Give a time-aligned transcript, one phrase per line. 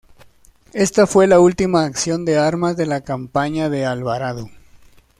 [0.73, 4.49] Esta fue la última acción de armas de la campaña de Alvarado.